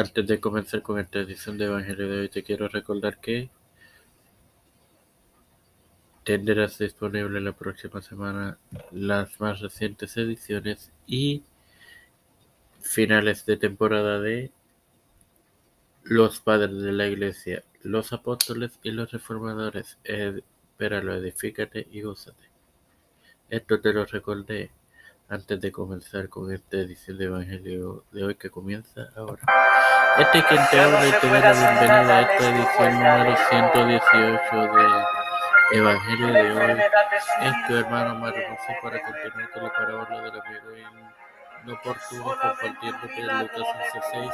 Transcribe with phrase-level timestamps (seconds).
[0.00, 3.50] Antes de comenzar con esta edición de Evangelio de hoy, te quiero recordar que
[6.24, 8.56] tendrás disponible la próxima semana
[8.92, 11.42] las más recientes ediciones y
[12.80, 14.50] finales de temporada de
[16.02, 19.98] Los Padres de la Iglesia, los Apóstoles y los Reformadores.
[20.04, 22.48] Espéralo, edifícate y gózate.
[23.50, 24.70] Esto te lo recordé
[25.30, 29.40] antes de comenzar con esta edición de Evangelio de hoy que comienza ahora.
[30.18, 34.72] Este es quien te habla y te da la bienvenida a esta edición número 118
[35.70, 36.80] de Evangelio de hoy.
[37.42, 40.88] Es tu hermano Mario José para continuar con la parábola del amigo
[41.64, 43.66] inoportuno compartiéndote en Lucas
[44.12, 44.32] 11.6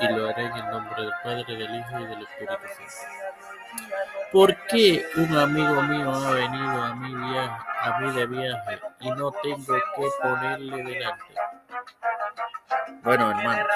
[0.00, 2.54] y lo haré en el nombre del Padre, del Hijo y del Espíritu
[2.88, 3.18] Santo.
[4.32, 9.10] ¿Por qué un amigo mío ha venido a mi, viaje, a mí de viaje y
[9.10, 11.24] no tengo que ponerle delante?
[13.02, 13.66] Bueno, hermano,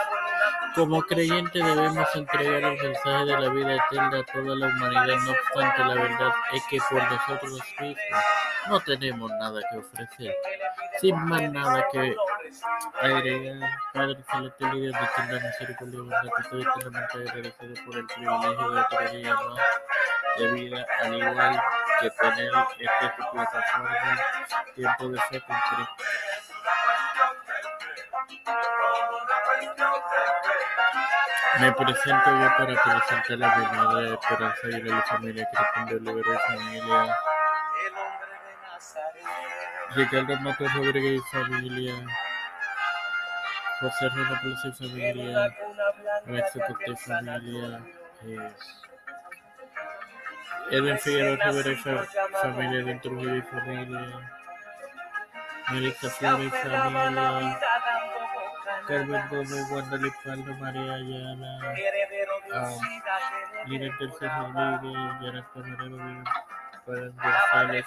[0.74, 5.32] como creyentes debemos entregar el mensaje de la vida eterna a toda la humanidad, no
[5.32, 8.24] obstante la verdad es que por nosotros mismos
[8.69, 10.34] no tenemos nada que ofrecer.
[11.00, 12.16] Sin más nada que
[13.00, 18.80] agregar, Padre Celestial y Dios de eterna misericordia estoy eternamente agradecido por el privilegio de
[18.80, 19.58] otro día más
[20.38, 24.19] de vida, al igual que tener esta plataforma,
[24.75, 26.05] tiempo de fe con Cristo.
[31.61, 35.97] Me presento yo para presentar a mi madre Esperanza y a la familia Cristian de
[35.97, 37.19] Olivero y familia.
[39.94, 41.94] Ricardo Matos Rodríguez y familia.
[43.81, 45.56] José Plaza y familia.
[46.27, 47.81] Alexo Costa y familia.
[48.25, 48.55] Eh,
[50.70, 54.30] Edwin Figueroa Rivera y familia de Trujillo y familia.
[55.70, 57.72] Melissa Flores y.
[58.86, 61.50] Carmen Gómez, Wanda Lipaldo, María Ayala,
[62.52, 65.98] um, Lina Tercer Rodríguez, Yara Camarero,
[66.84, 67.87] González,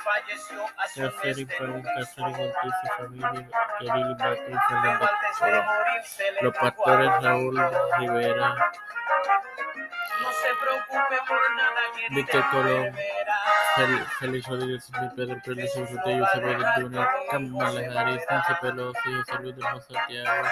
[0.95, 3.49] Cacerín, Pablo Cacerín Ortiz y familia,
[3.81, 3.83] y.
[6.41, 7.55] Los pastores Raúl
[7.99, 8.71] Rivera,
[12.11, 12.95] Víctor Colón,
[14.19, 20.47] Félix Rodríguez, Pedro Pérez, José Isabel Junior, Kamala Harris, Nancy Pelosi, José Luis de Santiago,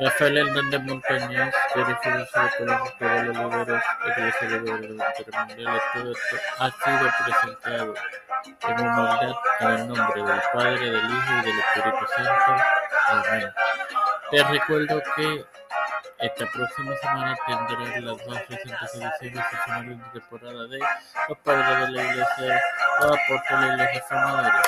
[0.00, 2.26] Rafael Hernández Montañez, director de
[2.58, 2.82] Colón,
[3.44, 7.94] líderes Iglesia de Mundial, todo esto ha sido presentado
[8.62, 12.64] en humildad en el nombre del Padre, del Hijo y del Espíritu Santo.
[13.08, 13.52] Amén.
[14.30, 15.44] Te recuerdo que
[16.18, 20.78] esta próxima semana tendrás las más recientes ediciones y finales de temporada de
[21.28, 22.62] Los Padres de la Iglesia,
[23.00, 24.62] los Apóstoles y los Reformadores.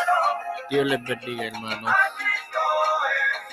[0.71, 1.95] Dios les bendiga, hermanos.